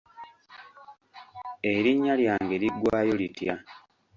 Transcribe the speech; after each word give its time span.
Erinnya 1.73 2.13
lyange 2.21 2.55
liggwayo 2.61 3.13
litya? 3.21 3.55